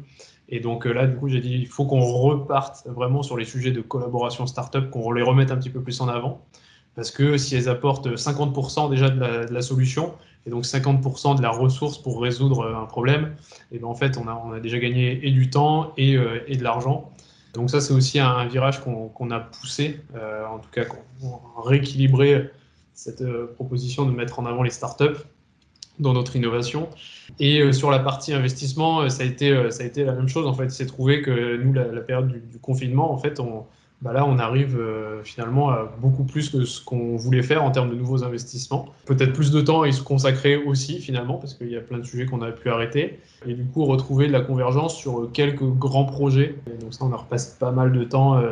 Et 0.49 0.61
donc 0.61 0.87
euh, 0.87 0.93
là, 0.93 1.07
du 1.07 1.17
coup, 1.17 1.29
j'ai 1.29 1.41
dit, 1.41 1.55
il 1.55 1.67
faut 1.67 1.87
qu'on 1.87 2.01
reparte 2.01 2.87
vraiment 2.87 3.23
sur 3.23 3.37
les 3.37 3.45
sujets 3.45 3.73
de 3.73 3.81
collaboration 3.81 4.47
startup, 4.47 4.91
qu'on 4.91 5.13
les 5.13 5.23
remette 5.23 5.51
un 5.51 5.57
petit 5.57 5.71
peu 5.71 5.81
plus 5.81 6.01
en 6.01 6.09
avant. 6.09 6.45
Parce 6.95 7.11
que 7.11 7.37
si 7.39 7.57
elles 7.57 7.69
apportent 7.69 8.07
50% 8.07 8.91
déjà 8.91 9.11
de 9.11 9.53
la, 9.53 9.63
solution, 9.63 10.15
et 10.47 10.51
donc 10.51 10.65
50% 10.65 11.37
de 11.37 11.43
la 11.43 11.51
ressource 11.51 11.99
pour 11.99 12.23
résoudre 12.23 12.61
euh, 12.61 12.77
un 12.77 12.85
problème, 12.85 13.35
et 13.73 13.79
ben 13.79 13.89
en 13.89 13.95
fait, 13.95 14.19
on 14.19 14.29
a, 14.29 14.43
on 14.45 14.53
a 14.53 14.61
déjà 14.61 14.79
gagné 14.79 15.27
et 15.27 15.31
du 15.31 15.51
temps 15.51 15.93
et, 15.97 16.17
et 16.47 16.57
de 16.57 16.63
l'argent. 16.63 17.11
Donc 17.55 17.71
ça, 17.71 17.81
c'est 17.81 17.95
aussi 17.95 18.19
un, 18.21 18.47
virage 18.47 18.81
qu'on 18.81 19.31
a 19.31 19.41
poussé, 19.41 20.01
en 20.13 20.59
tout 20.59 20.71
cas, 20.71 20.85
qu'on 20.85 21.63
rééquilibré 21.63 22.51
cette 22.95 23.23
euh, 23.23 23.47
proposition 23.55 24.07
de 24.07 24.13
mettre 24.13 24.39
en 24.39 24.47
avant 24.47 24.63
les 24.63 24.71
startups 24.71 25.19
dans 25.99 26.13
notre 26.13 26.37
innovation. 26.37 26.89
Et 27.39 27.61
euh, 27.61 27.73
sur 27.73 27.91
la 27.91 27.99
partie 27.99 28.33
investissement, 28.33 29.03
euh, 29.03 29.09
ça 29.09 29.23
a 29.23 29.27
été, 29.27 29.71
ça 29.71 29.83
a 29.83 29.87
été 29.87 30.05
la 30.05 30.13
même 30.13 30.29
chose. 30.29 30.47
En 30.47 30.55
fait, 30.55 30.71
c'est 30.71 30.87
trouvé 30.87 31.23
que 31.23 31.57
nous, 31.57 31.73
la, 31.73 31.85
période 32.01 32.29
du, 32.29 32.59
confinement, 32.59 33.13
en 33.13 33.19
fait, 33.19 33.41
bah 34.01 34.13
là, 34.13 34.27
on 34.27 34.39
arrive 34.39 34.79
finalement 35.23 35.71
à 35.71 35.91
beaucoup 36.01 36.25
plus 36.25 36.51
que 36.51 36.65
ce 36.65 36.85
qu'on 36.85 37.17
voulait 37.17 37.43
faire 37.43 37.65
en 37.65 37.71
termes 37.71 37.91
de 37.91 37.95
nouveaux 37.95 38.23
investissements. 38.25 38.93
Peut-être 39.07 39.33
plus 39.33 39.51
de 39.51 39.61
temps 39.61 39.83
à 39.83 39.89
y 39.89 39.93
se 39.93 40.03
consacrer 40.03 40.57
aussi, 40.57 40.99
finalement, 40.99 41.37
parce 41.37 41.55
qu'il 41.55 41.71
y 41.71 41.77
a 41.77 41.81
plein 41.81 41.99
de 41.99 42.03
sujets 42.03 42.27
qu'on 42.27 42.43
a 42.43 42.51
pu 42.51 42.69
arrêter. 42.69 43.21
Et 43.47 43.55
du 43.55 43.65
coup, 43.65 43.85
retrouver 43.85 44.27
de 44.27 44.33
la 44.33 44.41
convergence 44.41 44.97
sur 44.97 45.31
quelques 45.33 45.65
grands 45.65 46.05
projets. 46.05 46.57
donc 46.81 46.93
ça, 46.93 47.05
on 47.05 47.13
a 47.13 47.17
repassé 47.17 47.57
pas 47.59 47.71
mal 47.71 47.93
de 47.93 48.05
temps 48.05 48.43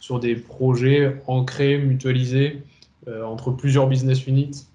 sur 0.00 0.18
des 0.18 0.34
projets 0.34 1.20
ancrés, 1.26 1.78
mutualisés, 1.78 2.62
entre 3.08 3.50
plusieurs 3.50 3.86
business 3.86 4.26
units. 4.26 4.66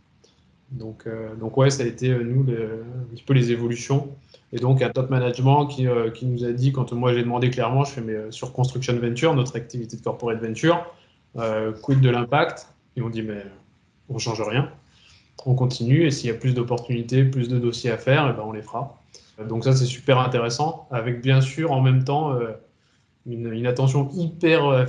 Donc, 0.72 1.04
euh, 1.06 1.36
donc 1.36 1.58
ouais, 1.58 1.70
ça 1.70 1.84
a 1.84 1.86
été 1.86 2.12
euh, 2.12 2.24
nous 2.24 2.42
un 2.42 3.14
petit 3.14 3.24
peu 3.24 3.34
les 3.34 3.52
évolutions. 3.52 4.10
Et 4.54 4.58
donc 4.58 4.82
un 4.82 4.90
top 4.90 5.10
management 5.10 5.68
qui, 5.68 5.88
qui 6.14 6.26
nous 6.26 6.44
a 6.44 6.52
dit, 6.52 6.74
quand 6.74 6.92
moi 6.92 7.14
j'ai 7.14 7.22
demandé 7.22 7.50
clairement, 7.50 7.86
je 7.86 7.92
fais 7.92 8.02
mais 8.02 8.32
sur 8.32 8.52
Construction 8.52 8.98
Venture, 9.00 9.34
notre 9.34 9.56
activité 9.56 9.96
de 9.96 10.02
corporate 10.02 10.42
venture, 10.42 10.94
quid 11.82 12.02
de 12.02 12.10
l'impact? 12.10 12.68
Ils 12.98 13.04
ont 13.04 13.10
dit 13.10 13.22
mais 13.22 13.46
on 14.10 14.18
change 14.18 14.42
rien, 14.42 14.70
on 15.46 15.56
continue 15.56 16.06
et 16.06 16.12
s'il 16.12 16.30
y 16.30 16.34
a 16.34 16.36
plus 16.36 16.54
d'opportunités, 16.54 17.24
plus 17.24 17.48
de 17.48 17.60
dossiers 17.60 17.92
à 17.92 17.98
faire, 17.98 18.28
et 18.28 18.32
eh 18.32 18.34
ben 18.34 18.44
on 18.46 18.52
les 18.52 18.62
fera. 18.62 19.02
Donc 19.48 19.64
ça 19.64 19.74
c'est 19.74 19.86
super 19.86 20.20
intéressant, 20.20 20.86
avec 20.92 21.22
bien 21.22 21.40
sûr 21.40 21.72
en 21.72 21.80
même 21.80 22.04
temps 22.04 22.38
une, 23.26 23.66
attention 23.66 24.10
hyper, 24.12 24.86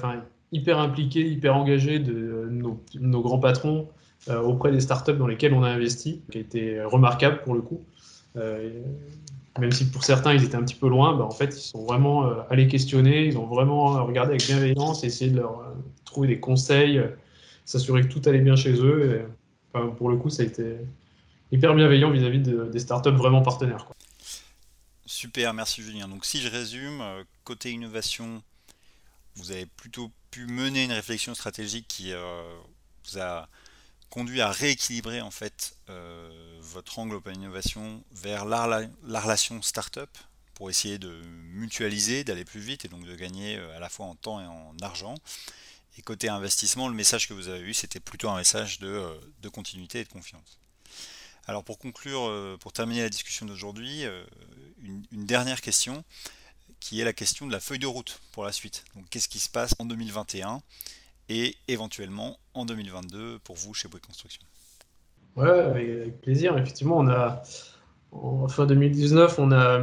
hyper 0.52 0.78
impliqué, 0.78 1.26
hyper 1.26 1.56
engagé 1.56 1.98
de 1.98 2.48
nos, 2.50 3.22
grands 3.22 3.38
patrons 3.38 3.88
euh, 4.28 4.40
auprès 4.40 4.70
des 4.70 4.80
startups 4.80 5.14
dans 5.14 5.26
lesquelles 5.26 5.54
on 5.54 5.62
a 5.62 5.68
investi, 5.68 6.20
qui 6.30 6.38
a 6.38 6.40
été 6.40 6.82
remarquable 6.84 7.42
pour 7.42 7.54
le 7.54 7.62
coup. 7.62 7.82
Euh, 8.36 8.70
même 9.58 9.72
si 9.72 9.90
pour 9.90 10.04
certains 10.04 10.32
ils 10.32 10.44
étaient 10.44 10.56
un 10.56 10.62
petit 10.62 10.74
peu 10.74 10.88
loin, 10.88 11.16
bah, 11.16 11.24
en 11.24 11.30
fait 11.30 11.56
ils 11.56 11.60
sont 11.60 11.84
vraiment 11.84 12.26
euh, 12.26 12.34
allés 12.50 12.68
questionner, 12.68 13.26
ils 13.26 13.36
ont 13.36 13.46
vraiment 13.46 14.04
regardé 14.04 14.30
avec 14.30 14.46
bienveillance, 14.46 15.04
essayé 15.04 15.30
de 15.30 15.38
leur 15.38 15.74
trouver 16.04 16.28
des 16.28 16.40
conseils, 16.40 17.02
s'assurer 17.64 18.02
que 18.02 18.12
tout 18.12 18.22
allait 18.26 18.40
bien 18.40 18.56
chez 18.56 18.74
eux. 18.74 19.22
pour 19.96 20.10
le 20.10 20.16
coup, 20.16 20.30
ça 20.30 20.42
a 20.42 20.46
été 20.46 20.76
hyper 21.50 21.74
bienveillant 21.74 22.10
vis-à-vis 22.10 22.40
des 22.40 22.78
startups 22.78 23.10
vraiment 23.10 23.42
partenaires. 23.42 23.86
Super, 25.06 25.52
merci 25.54 25.82
Julien. 25.82 26.08
Donc 26.08 26.24
si 26.24 26.40
je 26.40 26.48
résume, 26.48 27.02
côté 27.44 27.70
innovation, 27.70 28.42
vous 29.36 29.50
avez 29.50 29.66
plutôt 29.66 30.10
pu 30.30 30.46
mener 30.46 30.84
une 30.84 30.92
réflexion 30.92 31.34
stratégique 31.34 31.86
qui 31.88 32.12
euh, 32.12 32.58
vous 33.04 33.18
a 33.18 33.48
conduit 34.10 34.40
à 34.42 34.50
rééquilibrer 34.50 35.22
en 35.22 35.30
fait 35.30 35.74
euh, 35.88 36.58
votre 36.60 36.98
angle 36.98 37.14
open 37.14 37.34
innovation 37.34 38.04
vers 38.12 38.44
la, 38.44 38.88
relation 39.20 39.62
startup 39.62 40.10
pour 40.54 40.68
essayer 40.68 40.98
de 40.98 41.22
mutualiser, 41.54 42.24
d'aller 42.24 42.44
plus 42.44 42.60
vite 42.60 42.84
et 42.84 42.88
donc 42.88 43.06
de 43.06 43.14
gagner 43.14 43.56
euh, 43.56 43.76
à 43.76 43.80
la 43.80 43.88
fois 43.88 44.06
en 44.06 44.14
temps 44.14 44.40
et 44.40 44.46
en 44.46 44.74
argent. 44.82 45.14
Et 45.98 46.02
côté 46.02 46.28
investissement, 46.28 46.88
le 46.88 46.94
message 46.94 47.28
que 47.28 47.34
vous 47.34 47.48
avez 47.48 47.60
eu, 47.60 47.74
c'était 47.74 48.00
plutôt 48.00 48.30
un 48.30 48.36
message 48.36 48.78
de, 48.78 49.48
continuité 49.50 50.00
et 50.00 50.04
de 50.04 50.08
confiance. 50.08 50.58
Alors 51.46 51.64
pour 51.64 51.78
conclure, 51.78 52.58
pour 52.60 52.72
terminer 52.72 53.02
la 53.02 53.10
discussion 53.10 53.44
d'aujourd'hui, 53.44 54.04
une, 54.82 55.26
dernière 55.26 55.60
question 55.60 56.02
qui 56.82 57.00
est 57.00 57.04
la 57.04 57.12
question 57.12 57.46
de 57.46 57.52
la 57.52 57.60
feuille 57.60 57.78
de 57.78 57.86
route 57.86 58.20
pour 58.32 58.44
la 58.44 58.50
suite. 58.50 58.84
Donc 58.96 59.08
qu'est-ce 59.08 59.28
qui 59.28 59.38
se 59.38 59.48
passe 59.48 59.72
en 59.78 59.84
2021 59.84 60.60
et 61.28 61.56
éventuellement 61.68 62.36
en 62.54 62.64
2022 62.64 63.38
pour 63.38 63.54
vous 63.54 63.72
chez 63.72 63.86
Bouygues 63.86 64.04
Construction? 64.04 64.42
Ouais, 65.36 65.48
avec 65.48 66.20
plaisir. 66.20 66.58
Effectivement, 66.58 66.98
on 66.98 67.08
a, 67.08 67.40
en 68.12 68.46
fin 68.46 68.66
2019, 68.66 69.38
on 69.38 69.52
a, 69.52 69.80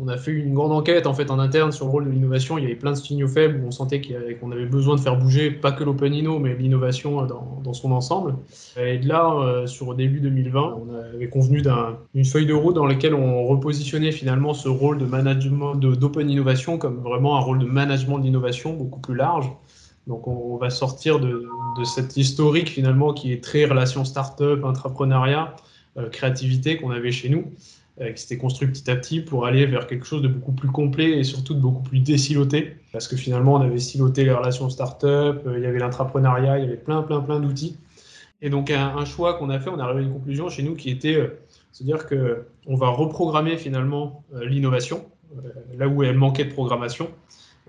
on 0.00 0.08
a 0.08 0.16
fait 0.18 0.32
une 0.32 0.52
grande 0.52 0.72
enquête 0.72 1.06
en 1.06 1.14
fait 1.14 1.30
en 1.30 1.38
interne 1.38 1.72
sur 1.72 1.86
le 1.86 1.92
rôle 1.92 2.04
de 2.04 2.10
l'innovation. 2.10 2.58
Il 2.58 2.64
y 2.64 2.66
avait 2.66 2.74
plein 2.74 2.92
de 2.92 2.96
signaux 2.96 3.26
faibles 3.26 3.62
où 3.62 3.68
on 3.68 3.70
sentait 3.70 4.02
qu'on 4.38 4.52
avait 4.52 4.66
besoin 4.66 4.96
de 4.96 5.00
faire 5.00 5.16
bouger 5.16 5.50
pas 5.50 5.72
que 5.72 5.82
l'open 5.82 6.12
inno, 6.12 6.38
mais 6.38 6.54
l'innovation 6.54 7.24
dans, 7.24 7.60
dans, 7.64 7.72
son 7.72 7.90
ensemble. 7.92 8.34
Et 8.76 8.98
de 8.98 9.08
là, 9.08 9.32
euh, 9.34 9.66
sur 9.66 9.94
début 9.94 10.20
2020, 10.20 10.60
on 10.60 10.94
avait 11.14 11.28
convenu 11.28 11.62
d'une 11.62 12.24
feuille 12.24 12.46
de 12.46 12.52
route 12.52 12.74
dans 12.74 12.86
laquelle 12.86 13.14
on 13.14 13.46
repositionnait 13.46 14.12
finalement 14.12 14.52
ce 14.52 14.68
rôle 14.68 14.98
de 14.98 15.06
management 15.06 15.74
d'open 15.74 16.28
innovation 16.28 16.76
comme 16.76 16.98
vraiment 16.98 17.38
un 17.38 17.40
rôle 17.40 17.60
de 17.60 17.66
management 17.66 18.18
de 18.18 18.24
l'innovation 18.24 18.74
beaucoup 18.74 19.00
plus 19.00 19.14
large. 19.14 19.50
Donc 20.06 20.28
on, 20.28 20.58
va 20.58 20.68
sortir 20.68 21.18
de, 21.18 21.48
de 21.78 21.84
cette 21.84 22.14
historique 22.18 22.68
finalement 22.68 23.14
qui 23.14 23.32
est 23.32 23.42
très 23.42 23.64
relation 23.64 24.04
start-up, 24.04 24.62
intrapreneuriat 24.62 25.54
euh, 25.56 25.73
créativité 26.10 26.76
qu'on 26.76 26.90
avait 26.90 27.12
chez 27.12 27.28
nous, 27.28 27.52
euh, 28.00 28.12
qui 28.12 28.22
s'était 28.22 28.38
construit 28.38 28.68
petit 28.68 28.90
à 28.90 28.96
petit 28.96 29.20
pour 29.20 29.46
aller 29.46 29.66
vers 29.66 29.86
quelque 29.86 30.06
chose 30.06 30.22
de 30.22 30.28
beaucoup 30.28 30.52
plus 30.52 30.68
complet 30.68 31.18
et 31.18 31.24
surtout 31.24 31.54
de 31.54 31.60
beaucoup 31.60 31.82
plus 31.82 32.00
désiloté. 32.00 32.76
Parce 32.92 33.08
que 33.08 33.16
finalement, 33.16 33.54
on 33.54 33.60
avait 33.60 33.78
siloté 33.78 34.24
les 34.24 34.32
relations 34.32 34.68
start-up, 34.70 35.42
euh, 35.46 35.58
il 35.58 35.62
y 35.62 35.66
avait 35.66 35.78
l'entrepreneuriat, 35.78 36.58
il 36.58 36.64
y 36.64 36.66
avait 36.66 36.76
plein, 36.76 37.02
plein, 37.02 37.20
plein 37.20 37.40
d'outils. 37.40 37.76
Et 38.44 38.50
donc 38.50 38.70
un, 38.70 39.04
choix 39.06 39.34
qu'on 39.34 39.48
a 39.48 39.58
fait, 39.58 39.70
on 39.70 39.78
est 39.78 39.82
arrivé 39.82 40.00
à 40.00 40.02
une 40.02 40.12
conclusion 40.12 40.50
chez 40.50 40.62
nous 40.62 40.74
qui 40.74 40.90
était 40.90 41.14
euh, 41.14 41.40
se 41.72 41.82
dire 41.82 42.06
qu'on 42.06 42.76
va 42.76 42.88
reprogrammer 42.88 43.56
finalement 43.56 44.22
euh, 44.34 44.44
l'innovation, 44.44 45.06
euh, 45.38 45.48
là 45.78 45.88
où 45.88 46.02
elle 46.02 46.18
manquait 46.18 46.44
de 46.44 46.52
programmation 46.52 47.08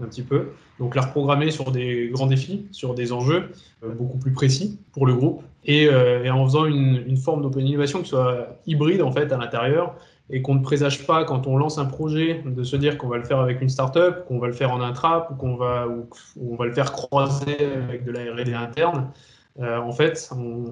un 0.01 0.05
petit 0.07 0.21
peu. 0.21 0.49
Donc 0.79 0.95
la 0.95 1.03
reprogrammer 1.03 1.49
sur 1.49 1.71
des 1.71 2.09
grands 2.11 2.27
défis, 2.27 2.67
sur 2.71 2.93
des 2.93 3.13
enjeux 3.13 3.51
beaucoup 3.81 4.17
plus 4.17 4.33
précis 4.33 4.77
pour 4.91 5.05
le 5.05 5.15
groupe, 5.15 5.41
et, 5.65 5.89
en 6.29 6.45
faisant 6.45 6.65
une, 6.65 7.17
forme 7.17 7.41
d'open 7.41 7.65
innovation 7.65 8.01
qui 8.01 8.09
soit 8.09 8.59
hybride 8.65 9.01
en 9.01 9.11
fait 9.11 9.31
à 9.31 9.37
l'intérieur, 9.37 9.95
et 10.29 10.41
qu'on 10.41 10.55
ne 10.55 10.63
présage 10.63 11.05
pas 11.05 11.23
quand 11.23 11.47
on 11.47 11.57
lance 11.57 11.77
un 11.77 11.85
projet 11.85 12.41
de 12.45 12.63
se 12.63 12.75
dire 12.75 12.97
qu'on 12.97 13.07
va 13.07 13.17
le 13.17 13.23
faire 13.23 13.39
avec 13.39 13.61
une 13.61 13.69
startup, 13.69 14.25
qu'on 14.27 14.39
va 14.39 14.47
le 14.47 14.53
faire 14.53 14.71
en 14.71 14.81
intrap 14.81 15.29
ou 15.31 15.35
qu'on 15.35 15.55
va, 15.55 15.87
ou, 15.87 16.07
on 16.41 16.55
va 16.55 16.65
le 16.65 16.73
faire 16.73 16.91
croiser 16.91 17.57
avec 17.87 18.03
de 18.03 18.11
la 18.11 18.31
R&D 18.33 18.53
interne. 18.53 19.11
Euh, 19.59 19.77
en 19.77 19.91
fait, 19.91 20.29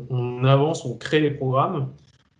on, 0.10 0.44
avance, 0.44 0.86
on 0.86 0.98
crée 0.98 1.20
les 1.20 1.32
programmes, 1.32 1.90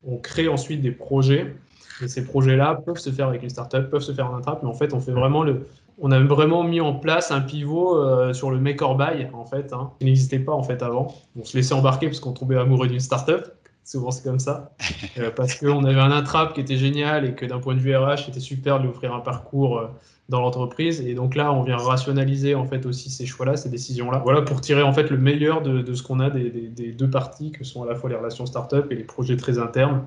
on 0.06 0.18
crée 0.18 0.48
ensuite 0.48 0.82
des 0.82 0.92
projets. 0.92 1.56
Et 2.02 2.08
ces 2.08 2.26
projets-là 2.26 2.82
peuvent 2.84 2.98
se 2.98 3.12
faire 3.12 3.28
avec 3.28 3.44
une 3.44 3.50
startup, 3.50 3.90
peuvent 3.90 4.02
se 4.02 4.12
faire 4.12 4.30
en 4.30 4.36
intrap, 4.36 4.64
mais 4.64 4.70
en 4.70 4.74
fait, 4.74 4.94
on 4.94 5.00
fait 5.00 5.12
vraiment 5.12 5.44
le, 5.44 5.68
on 6.00 6.12
a 6.12 6.20
vraiment 6.20 6.64
mis 6.64 6.82
en 6.82 6.94
place 6.94 7.32
un 7.32 7.42
pivot 7.42 7.98
euh, 7.98 8.34
sur 8.34 8.52
le 8.52 8.60
make 8.60 8.82
or 8.82 8.98
buy, 8.98 9.28
en 9.34 9.46
fait, 9.46 9.74
hein, 9.74 9.92
qui 10.00 10.06
n'existait 10.06 10.40
pas 10.40 10.54
en 10.54 10.64
fait 10.64 10.82
avant. 10.82 11.16
On 11.40 11.44
se 11.44 11.56
laissait 11.56 11.74
embarquer 11.74 12.08
parce 12.08 12.20
qu'on 12.20 12.34
tombait 12.34 12.58
amoureux 12.58 12.88
d'une 12.88 13.00
startup. 13.00 13.44
Souvent, 13.84 14.12
c'est 14.12 14.24
comme 14.24 14.40
ça. 14.40 14.72
Euh, 15.20 15.30
parce 15.30 15.54
qu'on 15.54 15.84
avait 15.84 16.00
un 16.00 16.12
intrap 16.12 16.54
qui 16.56 16.62
était 16.62 16.78
génial 16.78 17.24
et 17.26 17.36
que 17.36 17.46
d'un 17.46 17.60
point 17.60 17.76
de 17.76 17.80
vue 17.80 17.96
RH, 17.96 18.26
c'était 18.26 18.40
super 18.40 18.80
de 18.80 18.84
lui 18.84 18.90
offrir 18.90 19.14
un 19.14 19.20
parcours 19.20 19.78
euh, 19.78 19.88
dans 20.28 20.42
l'entreprise. 20.42 21.02
Et 21.02 21.14
donc 21.14 21.36
là, 21.36 21.54
on 21.54 21.62
vient 21.62 21.78
rationaliser 21.78 22.56
en 22.56 22.66
fait 22.66 22.88
aussi 22.88 23.12
ces 23.12 23.28
choix-là, 23.28 23.58
ces 23.58 23.70
décisions-là. 23.70 24.20
Voilà 24.24 24.42
pour 24.42 24.60
tirer 24.60 24.82
en 24.82 24.92
fait 24.92 25.12
le 25.12 25.18
meilleur 25.18 25.62
de, 25.62 25.94
ce 25.94 26.02
qu'on 26.02 26.20
a 26.20 26.32
des, 26.32 26.50
deux 26.98 27.10
parties, 27.12 27.52
que 27.52 27.64
sont 27.64 27.84
à 27.84 27.86
la 27.86 27.94
fois 27.94 28.10
les 28.10 28.16
relations 28.16 28.48
startup 28.48 28.88
et 28.92 28.96
les 28.96 29.04
projets 29.04 29.38
très 29.38 29.60
internes. 29.60 30.04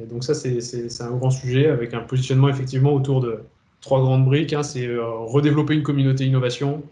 Et 0.00 0.06
donc 0.06 0.24
ça, 0.24 0.32
c'est 0.32 1.02
un 1.02 1.10
grand 1.10 1.30
sujet 1.30 1.68
avec 1.68 1.92
un 1.92 2.00
positionnement 2.00 2.48
effectivement 2.48 2.94
autour 2.94 3.20
de 3.20 3.42
trois 3.82 4.00
grandes 4.00 4.24
briques. 4.24 4.54
Hein. 4.54 4.62
c'est 4.62 4.86
euh, 4.86 5.04
redévelopper 5.06 5.74
une 5.74 5.82
communauté 5.82 6.24
innovation, 6.24 6.82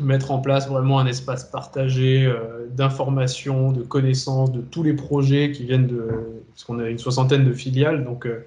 mettre 0.00 0.30
en 0.30 0.38
place 0.38 0.68
vraiment 0.68 0.98
un 0.98 1.06
espace 1.06 1.44
partagé 1.44 2.26
euh, 2.26 2.66
d'informations, 2.70 3.72
de 3.72 3.82
connaissances 3.82 4.52
de 4.52 4.60
tous 4.60 4.82
les 4.82 4.94
projets 4.94 5.52
qui 5.52 5.64
viennent 5.64 5.86
de. 5.86 6.08
Parce 6.50 6.64
qu'on 6.64 6.78
a 6.80 6.88
une 6.88 6.98
soixantaine 6.98 7.44
de 7.44 7.52
filiales, 7.52 8.04
donc, 8.04 8.26
euh, 8.26 8.44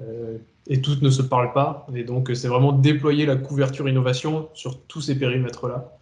euh, 0.00 0.36
et 0.68 0.80
toutes 0.80 1.02
ne 1.02 1.10
se 1.10 1.22
parlent 1.22 1.52
pas. 1.52 1.86
Et 1.94 2.04
donc, 2.04 2.30
c'est 2.34 2.46
vraiment 2.46 2.72
déployer 2.72 3.26
la 3.26 3.34
couverture 3.34 3.88
innovation 3.88 4.48
sur 4.54 4.78
tous 4.82 5.00
ces 5.00 5.18
périmètres-là 5.18 5.92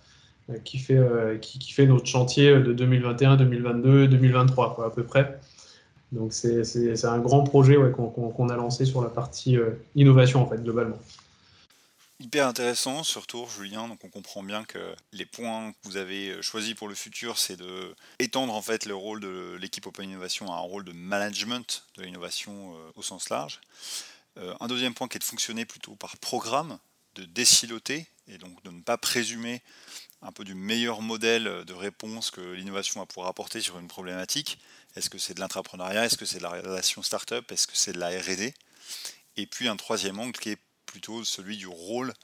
qui, 0.64 0.78
fait, 0.78 1.00
qui, 1.40 1.72
fait 1.72 1.86
notre 1.86 2.06
chantier 2.06 2.52
de 2.52 2.72
2021, 2.72 3.36
2022, 3.36 4.06
2023, 4.06 4.84
à 4.86 4.90
peu 4.90 5.02
près. 5.02 5.40
Donc, 6.12 6.32
c'est 6.32 7.04
un 7.04 7.18
grand 7.18 7.42
projet 7.42 7.76
qu'on 7.92 8.48
a 8.48 8.56
lancé 8.56 8.84
sur 8.84 9.02
la 9.02 9.08
partie 9.08 9.56
innovation, 9.94 10.42
en 10.42 10.48
fait, 10.48 10.62
globalement. 10.62 10.98
Hyper 12.18 12.46
intéressant 12.46 13.04
ce 13.04 13.18
retour, 13.18 13.50
Julien. 13.50 13.88
Donc 13.88 14.02
on 14.02 14.08
comprend 14.08 14.42
bien 14.42 14.64
que 14.64 14.96
les 15.12 15.26
points 15.26 15.72
que 15.72 15.76
vous 15.82 15.98
avez 15.98 16.30
euh, 16.30 16.42
choisis 16.42 16.72
pour 16.72 16.88
le 16.88 16.94
futur, 16.94 17.38
c'est 17.38 17.56
de 17.56 17.94
étendre 18.18 18.54
en 18.54 18.62
fait 18.62 18.86
le 18.86 18.94
rôle 18.94 19.20
de 19.20 19.58
l'équipe 19.60 19.86
Open 19.86 20.08
Innovation 20.08 20.50
à 20.50 20.56
un 20.56 20.60
rôle 20.60 20.84
de 20.84 20.92
management 20.92 21.84
de 21.98 22.04
l'innovation 22.04 22.74
euh, 22.74 22.90
au 22.94 23.02
sens 23.02 23.28
large. 23.28 23.60
Euh, 24.38 24.54
un 24.60 24.66
deuxième 24.66 24.94
point 24.94 25.08
qui 25.08 25.18
est 25.18 25.20
de 25.20 25.24
fonctionner 25.24 25.66
plutôt 25.66 25.94
par 25.94 26.16
programme, 26.16 26.78
de 27.16 27.26
déciloter 27.26 28.06
et 28.28 28.38
donc 28.38 28.62
de 28.64 28.70
ne 28.70 28.80
pas 28.80 28.96
présumer 28.96 29.60
un 30.22 30.32
peu 30.32 30.44
du 30.44 30.54
meilleur 30.54 31.02
modèle 31.02 31.64
de 31.66 31.74
réponse 31.74 32.30
que 32.30 32.40
l'innovation 32.40 32.98
va 33.00 33.06
pouvoir 33.06 33.28
apporter 33.28 33.60
sur 33.60 33.78
une 33.78 33.88
problématique. 33.88 34.58
Est-ce 34.96 35.10
que 35.10 35.18
c'est 35.18 35.34
de 35.34 35.40
l'intrapreneuriat? 35.40 36.06
Est-ce 36.06 36.16
que 36.16 36.24
c'est 36.24 36.38
de 36.38 36.42
la 36.42 36.50
relation 36.50 37.02
startup? 37.02 37.52
Est-ce 37.52 37.66
que 37.66 37.76
c'est 37.76 37.92
de 37.92 37.98
la 37.98 38.08
R&D 38.08 38.54
Et 39.36 39.46
puis 39.46 39.68
un 39.68 39.76
troisième 39.76 40.18
angle 40.18 40.38
qui 40.38 40.50
est 40.50 40.58
plutôt 40.86 41.22
celui 41.22 41.58
du 41.58 41.66
rôle 41.66 42.14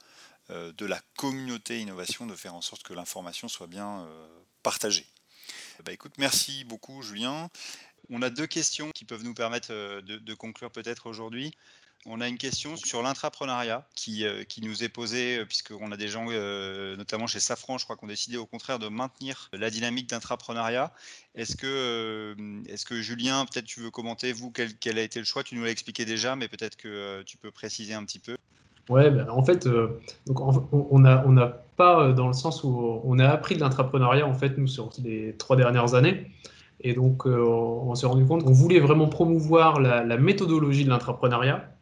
euh, 0.49 0.71
de 0.73 0.85
la 0.87 0.99
communauté 1.15 1.79
innovation 1.79 2.25
de 2.25 2.35
faire 2.35 2.55
en 2.55 2.61
sorte 2.61 2.81
que 2.81 2.93
l'information 2.93 3.47
soit 3.47 3.67
bien 3.67 4.01
euh, 4.01 4.27
partagée. 4.63 5.05
Bah, 5.85 5.91
écoute, 5.91 6.13
merci 6.17 6.63
beaucoup 6.63 7.03
Julien. 7.03 7.49
On 8.09 8.21
a 8.23 8.29
deux 8.29 8.47
questions 8.47 8.89
qui 8.95 9.05
peuvent 9.05 9.23
nous 9.23 9.35
permettre 9.35 9.71
euh, 9.71 10.01
de 10.01 10.33
conclure 10.33 10.71
peut-être 10.71 11.07
aujourd'hui. 11.07 11.55
On 12.05 12.19
a 12.19 12.27
une 12.27 12.37
question 12.37 12.75
sur 12.75 13.01
l'intrapreneuriat 13.01 13.87
qui, 13.95 14.25
euh, 14.25 14.43
qui, 14.43 14.61
nous 14.61 14.83
est 14.83 14.89
posée, 14.89 15.37
euh, 15.37 15.45
puisqu'on 15.45 15.89
a 15.91 15.95
des 15.95 16.09
gens, 16.09 16.25
euh, 16.29 16.97
notamment 16.97 17.27
chez 17.27 17.39
Safran, 17.39 17.77
je 17.77 17.85
crois, 17.85 17.95
qu'on 17.95 18.07
décidé 18.07 18.35
au 18.35 18.45
contraire 18.45 18.77
de 18.77 18.89
maintenir 18.89 19.49
la 19.53 19.69
dynamique 19.69 20.09
d'intrapreneuriat. 20.09 20.91
Est-ce 21.35 21.55
que, 21.55 22.35
que 22.85 23.01
Julien, 23.01 23.45
peut-être 23.45 23.65
tu 23.65 23.79
veux 23.79 23.89
commenter, 23.89 24.33
vous, 24.33 24.51
quel, 24.51 24.97
a 24.97 25.01
été 25.01 25.19
le 25.19 25.25
choix? 25.25 25.43
Tu 25.43 25.55
nous 25.55 25.63
l'as 25.63 25.71
expliqué 25.71 26.03
déjà, 26.03 26.35
mais 26.35 26.49
peut-être 26.49 26.75
que 26.75 27.21
tu 27.23 27.37
peux 27.37 27.51
préciser 27.51 27.93
un 27.93 28.03
petit 28.03 28.19
peu. 28.19 28.35
Ouais, 28.89 29.09
ben, 29.09 29.29
en 29.29 29.43
fait, 29.43 29.65
donc, 30.27 30.41
on 30.41 30.99
n'a 30.99 31.23
on 31.25 31.53
pas 31.77 32.11
dans 32.11 32.27
le 32.27 32.33
sens 32.33 32.65
où 32.65 33.01
on 33.05 33.17
a 33.17 33.29
appris 33.29 33.55
de 33.55 33.61
l'intrapreneuriat, 33.61 34.27
en 34.27 34.33
fait, 34.33 34.57
nous, 34.57 34.67
sur 34.67 34.89
les 35.01 35.35
trois 35.37 35.55
dernières 35.55 35.93
années. 35.93 36.29
Et 36.81 36.93
donc, 36.93 37.25
on 37.25 37.95
s'est 37.95 38.07
rendu 38.07 38.25
compte 38.25 38.43
qu'on 38.43 38.51
voulait 38.51 38.81
vraiment 38.81 39.07
promouvoir 39.07 39.79
la, 39.79 40.03
la 40.03 40.17
méthodologie 40.17 40.83
de 40.83 40.89
l'intrapreneuriat 40.89 41.72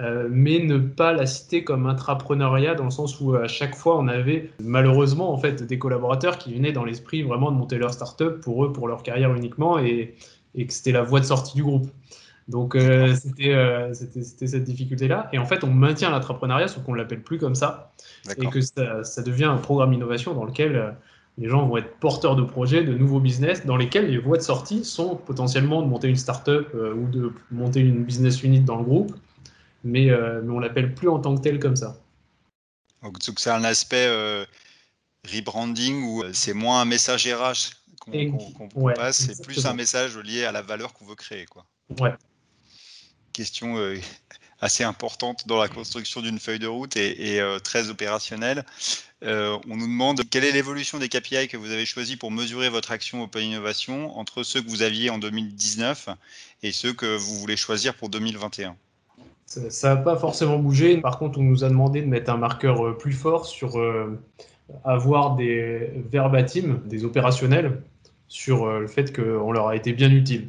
euh, 0.00 0.26
mais 0.28 0.58
ne 0.58 0.78
pas 0.78 1.12
la 1.12 1.24
citer 1.24 1.62
comme 1.62 1.86
intrapreneuriat 1.86 2.74
dans 2.74 2.84
le 2.84 2.90
sens 2.90 3.20
où 3.20 3.36
à 3.36 3.46
chaque 3.46 3.76
fois 3.76 3.96
on 3.96 4.08
avait 4.08 4.50
malheureusement 4.58 5.32
en 5.32 5.38
fait 5.38 5.62
des 5.62 5.78
collaborateurs 5.78 6.38
qui 6.38 6.52
venaient 6.52 6.72
dans 6.72 6.84
l'esprit 6.84 7.22
vraiment 7.22 7.52
de 7.52 7.56
monter 7.56 7.78
leur 7.78 7.92
start-up 7.92 8.40
pour 8.40 8.64
eux, 8.64 8.72
pour 8.72 8.88
leur 8.88 9.04
carrière 9.04 9.32
uniquement 9.34 9.78
et, 9.78 10.16
et 10.56 10.66
que 10.66 10.72
c'était 10.72 10.90
la 10.90 11.02
voie 11.02 11.20
de 11.20 11.26
sortie 11.26 11.54
du 11.54 11.62
groupe. 11.62 11.88
Donc 12.48 12.74
euh, 12.74 13.14
euh, 13.40 13.94
c'était 13.94 14.46
cette 14.46 14.64
difficulté-là. 14.64 15.28
Et 15.32 15.38
en 15.38 15.46
fait, 15.46 15.62
on 15.62 15.70
maintient 15.70 16.10
l'entrepreneuriat, 16.10 16.68
sauf 16.68 16.82
qu'on 16.82 16.92
ne 16.92 16.98
l'appelle 16.98 17.22
plus 17.22 17.38
comme 17.38 17.54
ça. 17.54 17.92
Et 18.36 18.46
que 18.46 18.60
ça, 18.60 19.04
ça, 19.04 19.22
devient 19.22 19.44
un 19.44 19.56
programme 19.56 19.92
innovation 19.92 20.34
dans 20.34 20.44
lequel 20.44 20.94
les 21.38 21.48
gens 21.48 21.66
vont 21.66 21.76
être 21.78 21.96
porteurs 22.00 22.36
de 22.36 22.42
projets, 22.42 22.82
de 22.84 22.94
nouveaux 22.94 23.20
business, 23.20 23.64
dans 23.64 23.76
lesquels 23.76 24.10
les 24.10 24.18
voies 24.18 24.36
de 24.36 24.42
sortie 24.42 24.84
sont 24.84 25.16
potentiellement 25.16 25.82
de 25.82 25.86
monter 25.86 26.08
une 26.08 26.16
start-up 26.16 26.74
ou 26.74 27.06
de 27.08 27.32
monter 27.50 27.80
une 27.80 28.04
business 28.04 28.42
unit 28.42 28.60
dans 28.60 28.76
le 28.76 28.84
groupe 28.84 29.14
mais, 29.84 30.10
euh, 30.10 30.40
mais 30.42 30.52
on 30.52 30.58
l'appelle 30.58 30.94
plus 30.94 31.08
en 31.08 31.20
tant 31.20 31.36
que 31.36 31.42
tel 31.42 31.60
comme 31.60 31.76
ça. 31.76 32.00
Donc 33.02 33.38
c'est 33.38 33.50
un 33.50 33.64
aspect 33.64 34.06
euh, 34.08 34.46
rebranding 35.30 36.02
où 36.04 36.22
euh, 36.22 36.30
c'est 36.32 36.54
moins 36.54 36.80
un 36.80 36.86
message 36.86 37.28
RH 37.28 37.74
qu'on 38.00 38.92
passe, 38.94 39.26
c'est 39.26 39.42
plus 39.42 39.66
un 39.66 39.74
message 39.74 40.18
lié 40.18 40.44
à 40.44 40.52
la 40.52 40.62
valeur 40.62 40.92
qu'on 40.94 41.04
veut 41.04 41.14
créer. 41.14 41.46
Quoi. 41.46 41.64
Ouais. 42.00 42.12
Question 43.32 43.76
assez 44.60 44.84
importante 44.84 45.46
dans 45.46 45.58
la 45.58 45.68
construction 45.68 46.20
d'une 46.20 46.38
feuille 46.38 46.58
de 46.58 46.66
route 46.66 46.96
et, 46.96 47.40
très 47.62 47.88
opérationnelle. 47.88 48.64
on 49.22 49.76
nous 49.76 49.86
demande 49.86 50.22
quelle 50.28 50.44
est 50.44 50.52
l'évolution 50.52 50.98
des 50.98 51.08
KPI 51.08 51.48
que 51.48 51.56
vous 51.56 51.70
avez 51.70 51.86
choisis 51.86 52.16
pour 52.16 52.30
mesurer 52.30 52.68
votre 52.68 52.90
action 52.90 53.22
Open 53.22 53.42
Innovation 53.42 54.18
entre 54.18 54.42
ceux 54.42 54.60
que 54.60 54.68
vous 54.68 54.82
aviez 54.82 55.08
en 55.08 55.18
2019 55.18 56.10
et 56.62 56.72
ceux 56.72 56.92
que 56.92 57.16
vous 57.16 57.38
voulez 57.38 57.56
choisir 57.56 57.94
pour 57.94 58.10
2021 58.10 58.76
ça 59.70 59.94
n'a 59.94 60.00
pas 60.00 60.16
forcément 60.16 60.58
bougé. 60.58 60.98
Par 60.98 61.18
contre, 61.18 61.38
on 61.38 61.42
nous 61.42 61.64
a 61.64 61.68
demandé 61.68 62.02
de 62.02 62.06
mettre 62.06 62.30
un 62.30 62.36
marqueur 62.36 62.86
euh, 62.86 62.96
plus 62.96 63.12
fort 63.12 63.46
sur 63.46 63.78
euh, 63.78 64.18
avoir 64.84 65.36
des 65.36 65.90
verbatims, 66.10 66.80
des 66.86 67.04
opérationnels, 67.04 67.82
sur 68.28 68.64
euh, 68.64 68.80
le 68.80 68.86
fait 68.86 69.14
qu'on 69.14 69.52
leur 69.52 69.68
a 69.68 69.76
été 69.76 69.92
bien 69.92 70.10
utile. 70.10 70.48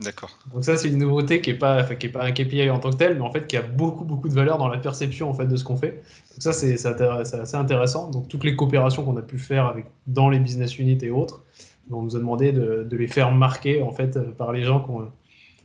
D'accord. 0.00 0.30
Donc 0.52 0.64
ça, 0.64 0.76
c'est 0.76 0.88
une 0.88 0.98
nouveauté 0.98 1.40
qui 1.40 1.52
n'est 1.52 1.58
pas, 1.58 1.84
qui 1.84 2.06
est 2.06 2.10
pas 2.10 2.24
un 2.24 2.32
KPI 2.32 2.68
en 2.68 2.80
tant 2.80 2.90
que 2.90 2.96
tel, 2.96 3.14
mais 3.14 3.22
en 3.22 3.30
fait 3.30 3.46
qui 3.46 3.56
a 3.56 3.62
beaucoup, 3.62 4.04
beaucoup 4.04 4.28
de 4.28 4.34
valeur 4.34 4.58
dans 4.58 4.68
la 4.68 4.78
perception 4.78 5.30
en 5.30 5.34
fait, 5.34 5.46
de 5.46 5.56
ce 5.56 5.62
qu'on 5.62 5.76
fait. 5.76 6.02
Donc 6.32 6.40
ça, 6.42 6.52
c'est 6.52 6.84
assez 6.84 7.56
intéressant. 7.56 8.10
Donc 8.10 8.28
toutes 8.28 8.42
les 8.42 8.56
coopérations 8.56 9.04
qu'on 9.04 9.16
a 9.16 9.22
pu 9.22 9.38
faire 9.38 9.66
avec, 9.66 9.86
dans 10.08 10.28
les 10.28 10.40
business 10.40 10.78
units 10.78 10.98
et 11.02 11.10
autres, 11.10 11.44
on 11.90 12.02
nous 12.02 12.16
a 12.16 12.18
demandé 12.18 12.50
de, 12.50 12.84
de 12.90 12.96
les 12.96 13.06
faire 13.06 13.30
marquer 13.30 13.82
en 13.82 13.92
fait, 13.92 14.18
par 14.36 14.52
les 14.52 14.64
gens 14.64 14.84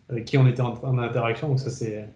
avec 0.09 0.25
qui 0.25 0.37
on 0.37 0.47
était 0.47 0.61
en, 0.61 0.77
en 0.83 0.99
interaction. 0.99 1.49
Donc 1.49 1.59
ça, 1.59 1.71
c'est 1.71 2.07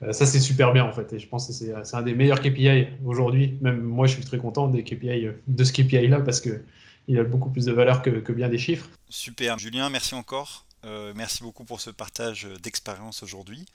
ça, 0.00 0.26
c'est 0.26 0.40
super 0.40 0.72
bien 0.72 0.84
en 0.84 0.92
fait. 0.92 1.12
Et 1.12 1.18
je 1.18 1.26
pense 1.26 1.46
que 1.46 1.52
c'est 1.52 1.72
un 1.72 2.02
des 2.02 2.14
meilleurs 2.14 2.40
KPI 2.40 2.86
aujourd'hui. 3.04 3.58
Même 3.60 3.80
moi, 3.80 4.06
je 4.06 4.14
suis 4.14 4.24
très 4.24 4.38
content 4.38 4.68
des 4.68 4.84
KPI, 4.84 5.26
euh, 5.26 5.32
de 5.46 5.64
ce 5.64 5.72
KPI-là 5.72 6.20
parce 6.20 6.40
qu'il 6.40 7.18
a 7.18 7.24
beaucoup 7.24 7.50
plus 7.50 7.64
de 7.64 7.72
valeur 7.72 8.02
que, 8.02 8.32
bien 8.32 8.48
des 8.48 8.58
chiffres. 8.58 8.88
Super. 9.08 9.58
Julien, 9.58 9.90
merci 9.90 10.14
encore. 10.14 10.64
Euh, 10.84 11.12
merci 11.16 11.42
beaucoup 11.42 11.64
pour 11.64 11.80
ce 11.80 11.90
partage 11.90 12.46
d'expérience 12.62 13.24
aujourd'hui. 13.24 13.66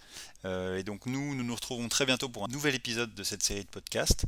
et 0.45 0.83
donc 0.83 1.05
nous, 1.05 1.35
nous 1.35 1.43
nous 1.43 1.55
retrouvons 1.55 1.89
très 1.89 2.05
bientôt 2.05 2.29
pour 2.29 2.45
un 2.45 2.47
nouvel 2.47 2.75
épisode 2.75 3.13
de 3.13 3.23
cette 3.23 3.43
série 3.43 3.65
de 3.65 3.69
podcasts. 3.69 4.25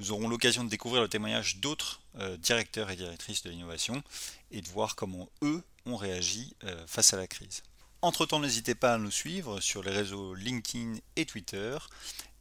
Nous 0.00 0.10
aurons 0.10 0.28
l'occasion 0.28 0.64
de 0.64 0.68
découvrir 0.68 1.02
le 1.02 1.08
témoignage 1.08 1.58
d'autres 1.58 2.00
directeurs 2.42 2.90
et 2.90 2.96
directrices 2.96 3.44
de 3.44 3.50
l'innovation 3.50 4.02
et 4.50 4.60
de 4.60 4.68
voir 4.68 4.96
comment 4.96 5.28
eux 5.42 5.62
ont 5.86 5.96
réagi 5.96 6.56
face 6.88 7.14
à 7.14 7.16
la 7.16 7.28
crise. 7.28 7.62
Entre-temps, 8.02 8.40
n'hésitez 8.40 8.74
pas 8.74 8.94
à 8.94 8.98
nous 8.98 9.10
suivre 9.10 9.60
sur 9.60 9.82
les 9.82 9.90
réseaux 9.90 10.34
LinkedIn 10.34 10.96
et 11.16 11.26
Twitter 11.26 11.76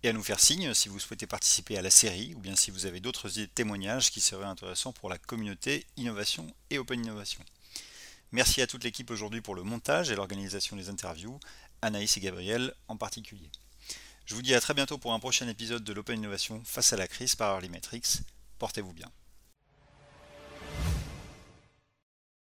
et 0.04 0.10
à 0.10 0.14
nous 0.14 0.24
faire 0.24 0.40
signe 0.40 0.74
si 0.74 0.90
vous 0.90 1.00
souhaitez 1.00 1.26
participer 1.26 1.78
à 1.78 1.82
la 1.82 1.90
série 1.90 2.36
ou 2.36 2.40
bien 2.40 2.56
si 2.56 2.72
vous 2.72 2.86
avez 2.86 3.00
d'autres 3.00 3.30
témoignages 3.56 4.12
qui 4.12 4.22
seraient 4.22 4.46
intéressants 4.46 4.94
pour 4.94 5.10
la 5.10 5.18
communauté 5.18 5.88
innovation 5.98 6.46
et 6.70 6.78
open 6.78 7.04
innovation. 7.04 7.44
Merci 8.32 8.62
à 8.62 8.68
toute 8.68 8.84
l'équipe 8.84 9.10
aujourd'hui 9.10 9.42
pour 9.42 9.56
le 9.56 9.64
montage 9.64 10.12
et 10.12 10.16
l'organisation 10.16 10.76
des 10.76 10.90
interviews, 10.90 11.40
Anaïs 11.82 12.18
et 12.18 12.20
Gabriel 12.20 12.74
en 12.88 12.98
particulier. 12.98 13.50
Je 14.26 14.36
vous 14.36 14.42
dis 14.42 14.56
à 14.56 14.62
très 14.62 14.74
bientôt 14.74 14.98
pour 14.98 15.14
un 15.14 15.20
prochain 15.20 15.48
épisode 15.48 15.84
de 15.84 15.94
l'Open 15.94 16.20
Innovation 16.20 16.62
face 16.66 16.94
à 16.94 16.98
la 16.98 17.08
crise 17.08 17.36
par 17.36 17.54
Early 17.54 17.70
Metrics. 17.70 18.22
Portez-vous 18.60 18.94
bien. 18.94 19.12